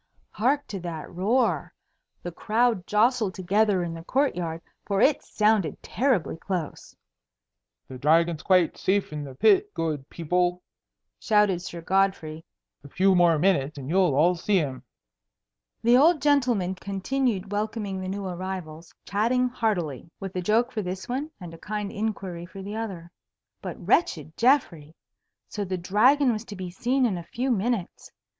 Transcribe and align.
Hark 0.31 0.65
to 0.69 0.79
that 0.79 1.11
roar! 1.13 1.75
The 2.23 2.31
crowd 2.31 2.87
jostled 2.87 3.35
together 3.35 3.83
in 3.83 3.93
the 3.93 4.03
court 4.03 4.35
yard, 4.35 4.63
for 4.83 4.99
it 4.99 5.21
sounded 5.21 5.77
terribly 5.83 6.37
close. 6.37 6.95
"The 7.87 7.99
Dragon's 7.99 8.41
quite 8.41 8.79
safe 8.79 9.13
in 9.13 9.23
the 9.23 9.35
pit, 9.35 9.71
good 9.75 10.09
people," 10.09 10.63
shouted 11.19 11.61
Sir 11.61 11.81
Godfrey. 11.81 12.43
"A 12.83 12.89
few 12.89 13.13
more 13.13 13.37
minutes 13.37 13.77
and 13.77 13.91
you'll 13.91 14.15
all 14.15 14.33
see 14.33 14.57
him." 14.57 14.81
The 15.83 15.97
old 15.97 16.19
gentleman 16.19 16.73
continued 16.73 17.51
welcoming 17.51 18.01
the 18.01 18.07
new 18.09 18.25
arrivals, 18.25 18.95
chatting 19.05 19.49
heartily, 19.49 20.09
with 20.19 20.35
a 20.35 20.41
joke 20.41 20.71
for 20.71 20.81
this 20.81 21.07
one 21.07 21.29
and 21.39 21.53
a 21.53 21.59
kind 21.59 21.91
inquiry 21.91 22.47
for 22.47 22.63
the 22.63 22.75
other. 22.75 23.11
But 23.61 23.77
wretched 23.85 24.35
Geoffrey! 24.35 24.95
So 25.47 25.63
the 25.63 25.77
Dragon 25.77 26.31
was 26.33 26.43
to 26.45 26.55
be 26.55 26.71
seen 26.71 27.05
in 27.05 27.19
a 27.19 27.23
few 27.31 27.51
minutes! 27.51 28.09